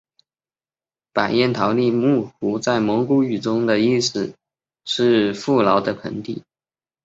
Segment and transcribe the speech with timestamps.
[1.13, 4.33] 白彦陶力木湖在蒙古语中的意思
[4.83, 6.41] 是富饶的盆地。